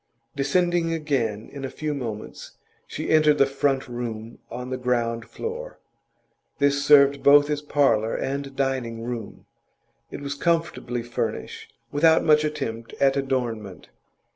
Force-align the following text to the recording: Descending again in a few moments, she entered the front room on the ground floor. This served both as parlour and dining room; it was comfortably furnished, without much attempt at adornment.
Descending 0.35 0.91
again 0.93 1.47
in 1.53 1.63
a 1.63 1.69
few 1.69 1.93
moments, 1.93 2.53
she 2.87 3.11
entered 3.11 3.37
the 3.37 3.45
front 3.45 3.87
room 3.87 4.39
on 4.49 4.71
the 4.71 4.77
ground 4.77 5.25
floor. 5.25 5.77
This 6.57 6.83
served 6.83 7.21
both 7.21 7.51
as 7.51 7.61
parlour 7.61 8.15
and 8.15 8.55
dining 8.55 9.03
room; 9.03 9.45
it 10.09 10.19
was 10.21 10.33
comfortably 10.33 11.03
furnished, 11.03 11.75
without 11.91 12.23
much 12.23 12.43
attempt 12.43 12.93
at 12.93 13.15
adornment. 13.15 13.89